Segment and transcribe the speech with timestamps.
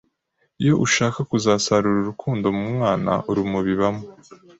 [0.61, 4.01] iyo ushaka kuzasarura urukundo mu mwana urumubibabo,